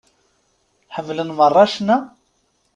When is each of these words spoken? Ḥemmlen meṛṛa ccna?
Ḥemmlen 0.95 1.29
meṛṛa 1.37 1.65
ccna? 1.71 1.97